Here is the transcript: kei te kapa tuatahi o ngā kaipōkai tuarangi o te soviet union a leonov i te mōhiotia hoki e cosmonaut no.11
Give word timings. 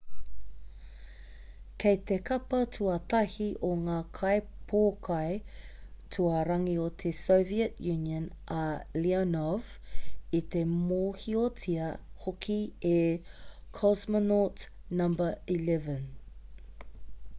kei 1.81 1.97
te 2.11 2.15
kapa 2.29 2.59
tuatahi 2.75 3.47
o 3.67 3.67
ngā 3.81 3.97
kaipōkai 4.19 5.35
tuarangi 6.15 6.73
o 6.85 6.87
te 7.03 7.11
soviet 7.17 7.83
union 7.93 8.25
a 8.57 8.63
leonov 9.05 9.69
i 10.39 10.41
te 10.55 10.63
mōhiotia 10.71 11.91
hoki 12.25 12.57
e 12.95 13.03
cosmonaut 13.81 14.65
no.11 15.03 15.95